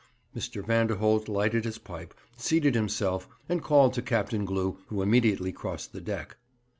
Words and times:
Mr. 0.35 0.65
Vanderholt 0.65 1.27
lighted 1.29 1.63
his 1.63 1.77
pipe, 1.77 2.15
seated 2.35 2.73
himself, 2.73 3.27
and 3.47 3.61
called 3.61 3.93
to 3.93 4.01
Captain 4.01 4.45
Glew, 4.45 4.79
who 4.87 5.03
immediately 5.03 5.51
crossed 5.51 5.93
the 5.93 6.01
deck. 6.01 6.37